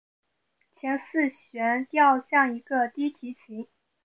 [0.75, 3.67] 前四弦调像一个低提琴。